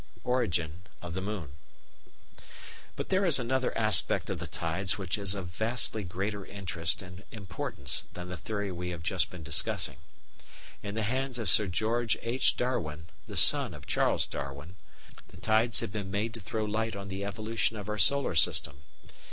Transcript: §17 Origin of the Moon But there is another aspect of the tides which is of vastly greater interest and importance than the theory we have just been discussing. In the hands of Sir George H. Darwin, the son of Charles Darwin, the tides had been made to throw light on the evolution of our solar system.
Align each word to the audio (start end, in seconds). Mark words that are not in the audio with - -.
§17 0.03 0.21
Origin 0.23 0.81
of 1.03 1.13
the 1.13 1.21
Moon 1.21 1.51
But 2.95 3.09
there 3.09 3.23
is 3.23 3.37
another 3.37 3.77
aspect 3.77 4.31
of 4.31 4.39
the 4.39 4.47
tides 4.47 4.97
which 4.97 5.15
is 5.15 5.35
of 5.35 5.49
vastly 5.49 6.03
greater 6.03 6.43
interest 6.43 7.03
and 7.03 7.23
importance 7.29 8.07
than 8.13 8.27
the 8.27 8.35
theory 8.35 8.71
we 8.71 8.89
have 8.89 9.03
just 9.03 9.29
been 9.29 9.43
discussing. 9.43 9.97
In 10.81 10.95
the 10.95 11.03
hands 11.03 11.37
of 11.37 11.51
Sir 11.51 11.67
George 11.67 12.17
H. 12.23 12.57
Darwin, 12.57 13.05
the 13.27 13.37
son 13.37 13.75
of 13.75 13.85
Charles 13.85 14.25
Darwin, 14.25 14.75
the 15.27 15.37
tides 15.37 15.81
had 15.81 15.91
been 15.91 16.09
made 16.09 16.33
to 16.33 16.39
throw 16.39 16.65
light 16.65 16.95
on 16.95 17.09
the 17.09 17.23
evolution 17.23 17.77
of 17.77 17.87
our 17.87 17.99
solar 17.99 18.33
system. 18.33 18.77